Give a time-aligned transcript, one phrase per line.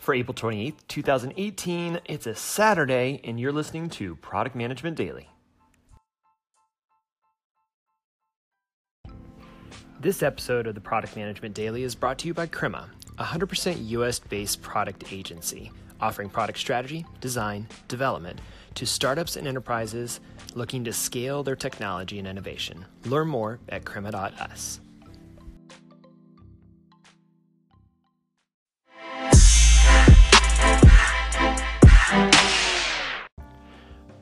[0.00, 2.00] for April 28th, 2018.
[2.06, 5.28] It's a Saturday, and you're listening to Product Management Daily.
[10.00, 13.88] This episode of the Product Management Daily is brought to you by Crema, a 100%
[13.90, 15.70] US based product agency
[16.00, 18.40] offering product strategy, design, development
[18.74, 20.20] to startups and enterprises
[20.54, 22.84] looking to scale their technology and innovation.
[23.04, 24.80] Learn more at crema.us.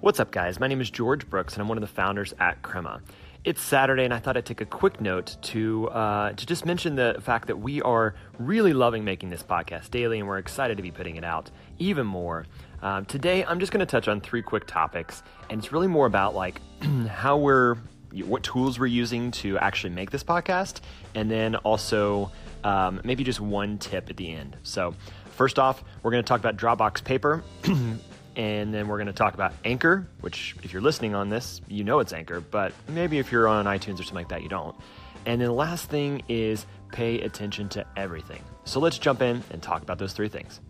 [0.00, 0.60] What's up, guys?
[0.60, 3.02] My name is George Brooks, and I'm one of the founders at Crema.
[3.42, 6.94] It's Saturday, and I thought I'd take a quick note to uh, to just mention
[6.94, 10.84] the fact that we are really loving making this podcast daily, and we're excited to
[10.84, 12.46] be putting it out even more.
[12.80, 16.06] Um, today, I'm just going to touch on three quick topics, and it's really more
[16.06, 16.60] about like
[17.08, 17.74] how we're
[18.24, 20.78] what tools we're using to actually make this podcast,
[21.16, 22.30] and then also
[22.62, 24.56] um, maybe just one tip at the end.
[24.62, 24.94] So,
[25.32, 27.42] first off, we're going to talk about Dropbox Paper.
[28.38, 31.82] and then we're going to talk about Anchor, which, if you're listening on this, you
[31.82, 34.76] know it's Anchor, but maybe if you're on iTunes or something like that, you don't.
[35.26, 38.42] And then the last thing is pay attention to everything.
[38.62, 40.60] So let's jump in and talk about those three things.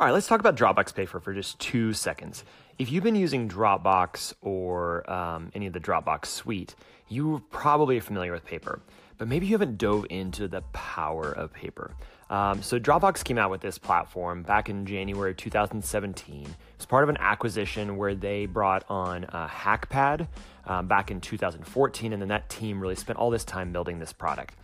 [0.00, 2.44] All right, let's talk about Dropbox Paper for just two seconds.
[2.78, 6.74] If you've been using Dropbox or um, any of the Dropbox suite,
[7.08, 8.80] you probably familiar with Paper
[9.18, 11.94] but maybe you haven't dove into the power of paper.
[12.30, 16.46] Um, so Dropbox came out with this platform back in January 2017.
[16.74, 20.26] It's part of an acquisition where they brought on uh, HackPad
[20.66, 24.12] um, back in 2014, and then that team really spent all this time building this
[24.12, 24.54] product.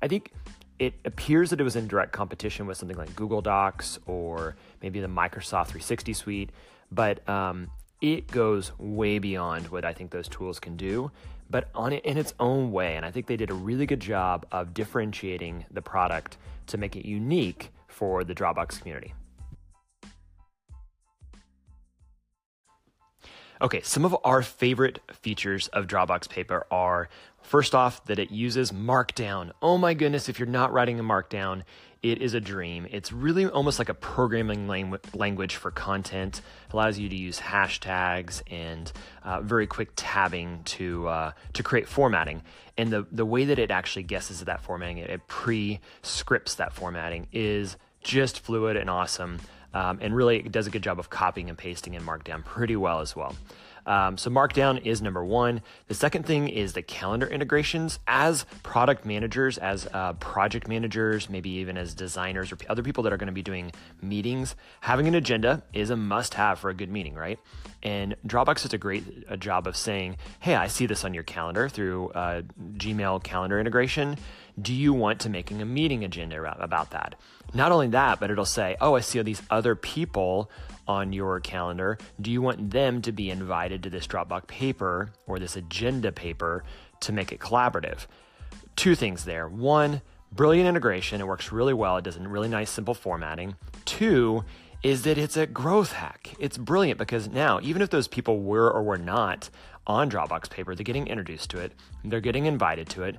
[0.00, 0.32] I think
[0.78, 5.00] it appears that it was in direct competition with something like Google Docs or maybe
[5.00, 6.50] the Microsoft 360 suite,
[6.90, 11.12] but um, it goes way beyond what I think those tools can do
[11.52, 12.96] but on it in its own way.
[12.96, 16.96] And I think they did a really good job of differentiating the product to make
[16.96, 19.14] it unique for the Dropbox community.
[23.60, 27.08] Okay, some of our favorite features of Dropbox Paper are
[27.42, 29.52] first off, that it uses Markdown.
[29.60, 31.62] Oh my goodness, if you're not writing in Markdown,
[32.02, 32.86] it is a dream.
[32.90, 36.40] It's really almost like a programming language for content.
[36.68, 38.90] It allows you to use hashtags and
[39.22, 42.42] uh, very quick tabbing to uh, to create formatting.
[42.76, 46.72] And the the way that it actually guesses at that formatting, it, it pre-scripts that
[46.72, 49.38] formatting is just fluid and awesome.
[49.74, 52.76] Um, and really, it does a good job of copying and pasting in Markdown pretty
[52.76, 53.36] well as well.
[53.86, 55.62] Um, so Markdown is number one.
[55.88, 57.98] The second thing is the calendar integrations.
[58.06, 63.12] As product managers, as uh, project managers, maybe even as designers or other people that
[63.12, 66.90] are going to be doing meetings, having an agenda is a must-have for a good
[66.90, 67.38] meeting, right?
[67.82, 71.24] And Dropbox does a great a job of saying, "Hey, I see this on your
[71.24, 72.42] calendar through uh,
[72.76, 74.16] Gmail calendar integration.
[74.60, 77.16] Do you want to making a meeting agenda about that?"
[77.54, 80.48] Not only that, but it'll say, "Oh, I see all these other people
[80.86, 85.38] on your calendar, do you want them to be invited to this Dropbox paper or
[85.38, 86.64] this agenda paper
[87.00, 88.06] to make it collaborative?
[88.76, 89.48] Two things there.
[89.48, 91.20] One, brilliant integration.
[91.20, 91.96] It works really well.
[91.96, 93.56] It does a really nice, simple formatting.
[93.84, 94.44] Two,
[94.82, 96.34] is that it's a growth hack.
[96.38, 99.48] It's brilliant because now, even if those people were or were not
[99.86, 101.72] on Dropbox paper, they're getting introduced to it,
[102.04, 103.16] they're getting invited to it.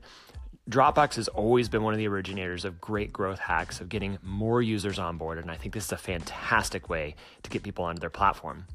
[0.70, 4.62] Dropbox has always been one of the originators of great growth hacks of getting more
[4.62, 8.00] users on board, and I think this is a fantastic way to get people onto
[8.00, 8.66] their platform.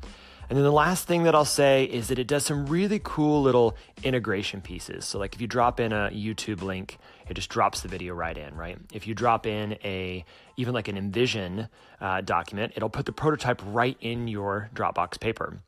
[0.51, 3.43] And then the last thing that I'll say is that it does some really cool
[3.43, 5.07] little integration pieces.
[5.07, 8.37] So, like if you drop in a YouTube link, it just drops the video right
[8.37, 8.79] in, right?
[8.93, 10.25] If you drop in a
[10.57, 11.69] even like an InVision
[12.01, 15.61] uh, document, it'll put the prototype right in your Dropbox paper.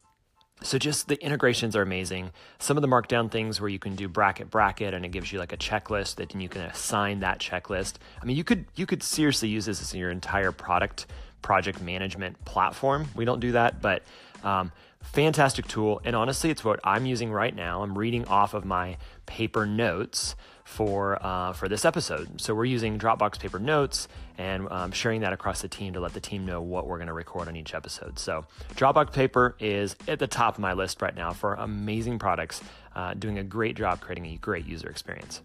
[0.62, 2.32] So just the integrations are amazing.
[2.58, 5.38] Some of the markdown things where you can do bracket bracket and it gives you
[5.38, 7.94] like a checklist that you can assign that checklist.
[8.20, 11.06] I mean, you could you could seriously use this as your entire product
[11.40, 13.08] project management platform.
[13.14, 14.02] We don't do that, but
[14.44, 14.72] um,
[15.02, 16.00] fantastic tool.
[16.04, 17.82] And honestly, it's what I'm using right now.
[17.82, 18.96] I'm reading off of my
[19.26, 22.40] paper notes for uh, for this episode.
[22.40, 24.06] So we're using Dropbox Paper Notes
[24.38, 27.08] and um, sharing that across the team to let the team know what we're going
[27.08, 28.18] to record on each episode.
[28.18, 32.62] So Dropbox Paper is at the top of my list right now for amazing products,
[32.94, 35.42] uh, doing a great job creating a great user experience.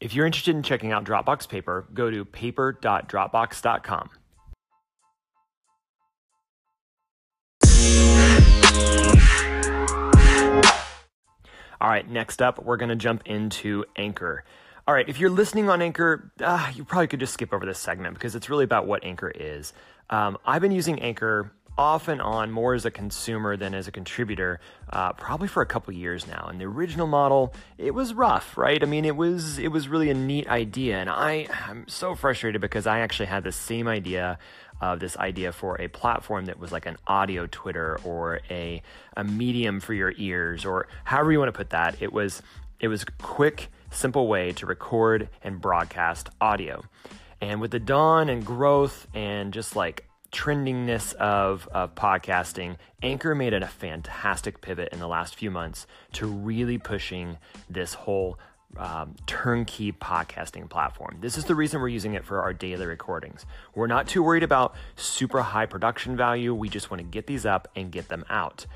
[0.00, 4.10] If you're interested in checking out Dropbox Paper, go to paper.dropbox.com.
[11.80, 14.44] All right, next up, we're going to jump into Anchor.
[14.86, 17.78] All right, if you're listening on Anchor, uh, you probably could just skip over this
[17.78, 19.72] segment because it's really about what Anchor is.
[20.10, 23.92] Um, I've been using Anchor off and on more as a consumer than as a
[23.92, 24.58] contributor,
[24.90, 26.48] uh, probably for a couple years now.
[26.50, 28.82] And the original model, it was rough, right?
[28.82, 32.60] I mean, it was it was really a neat idea, and I I'm so frustrated
[32.60, 34.38] because I actually had the same idea
[34.80, 38.82] of this idea for a platform that was like an audio Twitter or a
[39.16, 42.02] a medium for your ears or however you want to put that.
[42.02, 42.42] It was
[42.80, 46.84] it was quick, simple way to record and broadcast audio.
[47.40, 53.52] And with the dawn and growth and just like trendingness of, of podcasting, Anchor made
[53.52, 57.38] it a fantastic pivot in the last few months to really pushing
[57.68, 58.38] this whole
[58.76, 61.18] um, turnkey podcasting platform.
[61.20, 63.46] This is the reason we're using it for our daily recordings.
[63.74, 66.54] We're not too worried about super high production value.
[66.54, 68.66] We just want to get these up and get them out.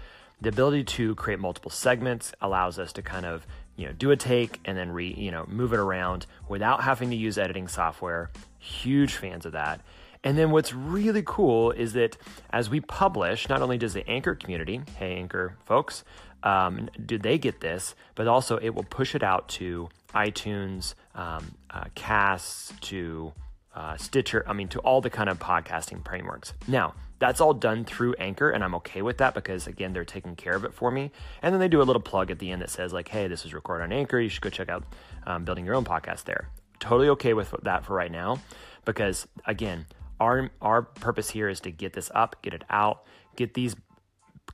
[0.40, 3.46] The ability to create multiple segments allows us to kind of
[3.76, 7.10] you know do a take and then re you know move it around without having
[7.10, 8.31] to use editing software.
[8.58, 9.82] Huge fans of that.
[10.24, 12.16] And then what's really cool is that
[12.50, 16.04] as we publish, not only does the Anchor community, hey Anchor folks,
[16.42, 21.54] um, do they get this, but also it will push it out to iTunes, um,
[21.70, 23.32] uh, Casts, to
[23.74, 26.52] uh, Stitcher, I mean, to all the kind of podcasting frameworks.
[26.69, 30.34] Now, that's all done through Anchor, and I'm okay with that because, again, they're taking
[30.34, 31.12] care of it for me.
[31.40, 33.44] And then they do a little plug at the end that says, like, hey, this
[33.44, 34.19] is recorded on Anchor.
[34.19, 34.84] You should go check out
[35.24, 36.48] um, building your own podcast there.
[36.80, 38.40] Totally okay with that for right now
[38.84, 39.86] because, again,
[40.22, 43.02] our, our purpose here is to get this up, get it out,
[43.36, 43.74] get these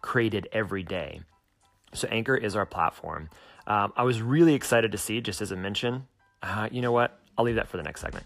[0.01, 1.21] created every day.
[1.93, 3.31] So, Anchor is our platform.
[3.67, 6.07] Um, I was really excited to see, just as a mention,
[6.43, 7.21] uh, you know what?
[7.37, 8.25] I'll leave that for the next segment.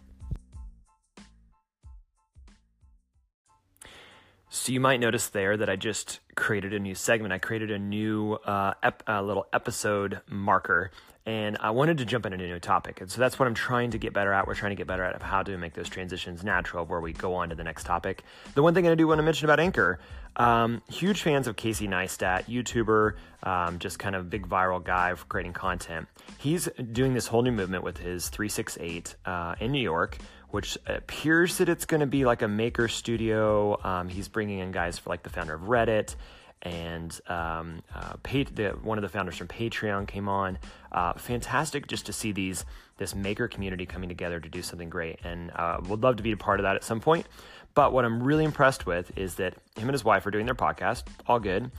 [4.63, 7.33] So you might notice there that I just created a new segment.
[7.33, 10.93] I created a new uh, ep- uh, little episode marker,
[11.27, 13.01] and I wanted to jump into a new topic.
[13.01, 14.47] And so that's what I'm trying to get better at.
[14.47, 17.35] We're trying to get better at how to make those transitions natural, where we go
[17.35, 18.23] on to the next topic.
[18.55, 19.99] The one thing I do want to mention about Anchor,
[20.37, 25.25] um, huge fans of Casey Neistat, YouTuber, um, just kind of big viral guy for
[25.25, 26.07] creating content.
[26.39, 30.19] He's doing this whole new movement with his 368 uh, in New York
[30.53, 33.79] which appears that it's going to be like a maker studio.
[33.83, 36.15] Um, he's bringing in guys for like the founder of Reddit
[36.63, 40.59] and um, uh, the, one of the founders from Patreon came on.
[40.93, 42.65] Uh, fantastic just to see these
[42.99, 46.33] this maker community coming together to do something great, and uh, would love to be
[46.33, 47.27] a part of that at some point.
[47.75, 50.55] But what I'm really impressed with is that him and his wife are doing their
[50.55, 51.73] podcast, all good,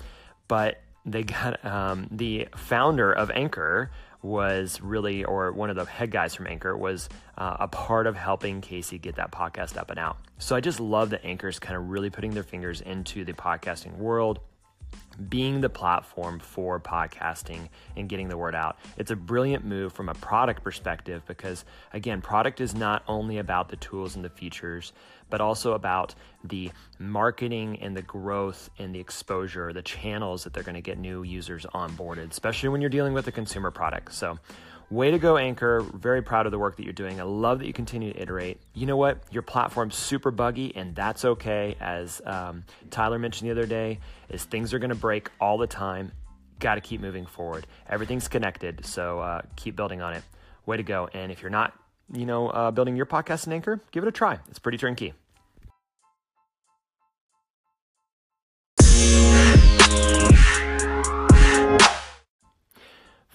[0.48, 3.92] but they got um, the founder of Anchor
[4.24, 8.16] was really, or one of the head guys from Anchor was uh, a part of
[8.16, 10.18] helping Casey get that podcast up and out.
[10.38, 13.98] So I just love that Anchor's kind of really putting their fingers into the podcasting
[13.98, 14.40] world
[15.30, 18.78] being the platform for podcasting and getting the word out.
[18.98, 23.70] It's a brilliant move from a product perspective because, again, product is not only about
[23.70, 24.94] the tools and the features,
[25.30, 30.64] but also about the marketing and the growth and the exposure, the channels that they're
[30.64, 34.14] going to get new users onboarded, especially when you're dealing with a consumer product.
[34.14, 34.40] So,
[34.94, 35.82] Way to go, Anchor.
[35.82, 37.20] Very proud of the work that you're doing.
[37.20, 38.62] I love that you continue to iterate.
[38.76, 39.24] You know what?
[39.32, 41.76] Your platform's super buggy, and that's okay.
[41.80, 43.98] As um, Tyler mentioned the other day,
[44.30, 46.12] is things are going to break all the time.
[46.60, 47.66] Got to keep moving forward.
[47.90, 50.22] Everything's connected, so uh, keep building on it.
[50.68, 51.10] Way to go!
[51.12, 51.74] And if you're not,
[52.14, 54.38] you know, uh, building your podcast in Anchor, give it a try.
[54.48, 55.16] It's pretty turnkey.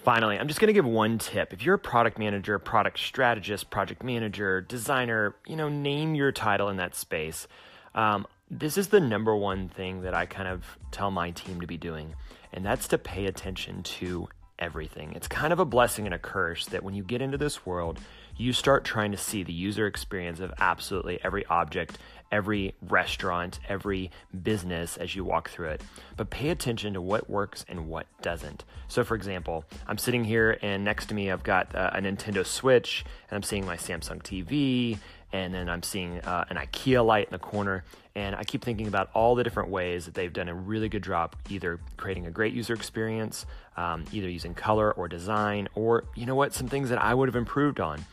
[0.03, 1.51] Finally, I'm just going to give one tip.
[1.51, 6.69] If you're a product manager, product strategist, project manager, designer, you know, name your title
[6.69, 7.47] in that space.
[7.93, 11.67] Um, this is the number one thing that I kind of tell my team to
[11.67, 12.15] be doing,
[12.53, 15.13] and that's to pay attention to everything.
[15.15, 17.99] It's kind of a blessing and a curse that when you get into this world,
[18.37, 21.97] you start trying to see the user experience of absolutely every object,
[22.31, 24.11] every restaurant, every
[24.43, 25.81] business as you walk through it.
[26.15, 28.63] But pay attention to what works and what doesn't.
[28.87, 32.45] So, for example, I'm sitting here and next to me I've got uh, a Nintendo
[32.45, 34.97] Switch and I'm seeing my Samsung TV
[35.31, 37.83] and then I'm seeing uh, an IKEA light in the corner.
[38.15, 41.03] And I keep thinking about all the different ways that they've done a really good
[41.03, 43.45] job either creating a great user experience,
[43.77, 47.29] um, either using color or design, or you know what, some things that I would
[47.29, 48.05] have improved on.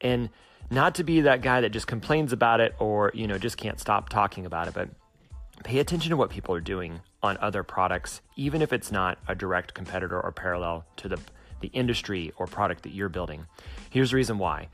[0.00, 0.28] And
[0.70, 3.78] not to be that guy that just complains about it or, you know, just can't
[3.78, 4.88] stop talking about it, but
[5.62, 9.34] pay attention to what people are doing on other products, even if it's not a
[9.34, 11.18] direct competitor or parallel to the,
[11.60, 13.46] the industry or product that you're building.
[13.90, 14.68] Here's the reason why.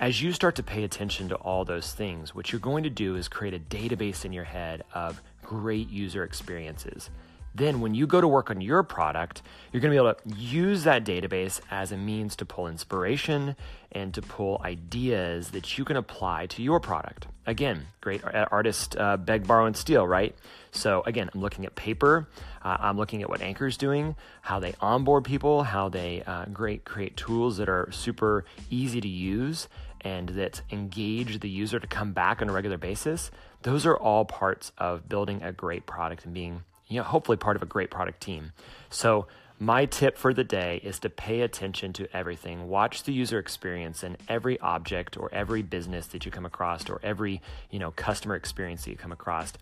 [0.00, 3.16] As you start to pay attention to all those things, what you're going to do
[3.16, 7.10] is create a database in your head of great user experiences
[7.54, 9.42] then when you go to work on your product,
[9.72, 13.54] you're going to be able to use that database as a means to pull inspiration
[13.92, 17.28] and to pull ideas that you can apply to your product.
[17.46, 20.34] Again, great artist uh, beg, borrow, and steal, right?
[20.72, 22.26] So again, I'm looking at paper.
[22.62, 26.84] Uh, I'm looking at what Anchor's doing, how they onboard people, how they uh, great
[26.84, 29.68] create tools that are super easy to use
[30.00, 33.30] and that engage the user to come back on a regular basis.
[33.62, 36.62] Those are all parts of building a great product and being
[36.94, 38.52] you know, hopefully part of a great product team.
[38.88, 39.26] So
[39.58, 42.68] my tip for the day is to pay attention to everything.
[42.68, 47.00] Watch the user experience in every object or every business that you come across or
[47.02, 49.52] every, you know, customer experience that you come across.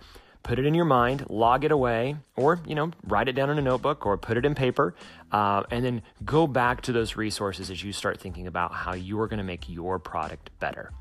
[0.43, 3.59] Put it in your mind, log it away, or you know, write it down in
[3.59, 4.95] a notebook or put it in paper,
[5.31, 9.21] uh, and then go back to those resources as you start thinking about how you
[9.21, 10.93] are going to make your product better.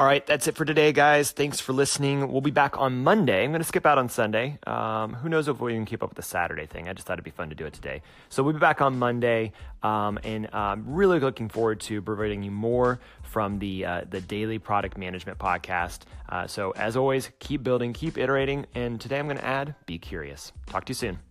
[0.00, 1.32] All right, that's it for today, guys.
[1.32, 2.30] Thanks for listening.
[2.30, 3.42] We'll be back on Monday.
[3.42, 4.56] I'm going to skip out on Sunday.
[4.64, 6.88] Um, who knows if we can keep up with the Saturday thing?
[6.88, 8.02] I just thought it'd be fun to do it today.
[8.28, 9.50] So we'll be back on Monday,
[9.82, 14.60] um, and I'm really looking forward to providing you more from the uh, the daily
[14.60, 16.02] product management podcast.
[16.28, 19.98] Uh, so as always, keep building, keep iterating, and today I'm going to add: be
[19.98, 20.52] curious.
[20.66, 21.27] Talk to you soon.